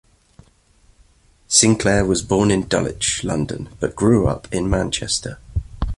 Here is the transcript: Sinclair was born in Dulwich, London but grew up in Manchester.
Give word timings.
Sinclair 1.47 2.03
was 2.03 2.23
born 2.23 2.49
in 2.49 2.67
Dulwich, 2.67 3.23
London 3.23 3.69
but 3.79 3.95
grew 3.95 4.27
up 4.27 4.51
in 4.51 4.67
Manchester. 4.67 5.37